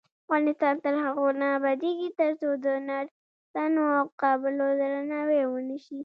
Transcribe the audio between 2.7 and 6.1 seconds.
نرسانو او قابلو درناوی ونشي.